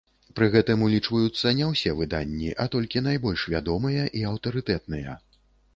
Пры 0.37 0.45
гэтым 0.53 0.79
улічваюцца 0.85 1.53
не 1.59 1.67
ўсе 1.73 1.93
выданні, 1.99 2.49
а 2.65 2.67
толькі 2.77 3.05
найбольш 3.09 3.47
вядомыя 3.57 4.11
і 4.21 4.27
аўтарытэтныя. 4.33 5.21